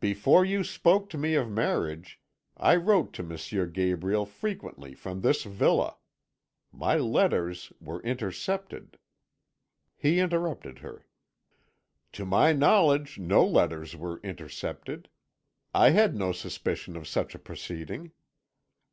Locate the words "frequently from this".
4.26-5.44